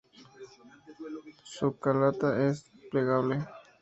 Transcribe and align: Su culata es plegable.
Su 1.43 1.77
culata 1.77 2.47
es 2.49 2.65
plegable. 2.89 3.45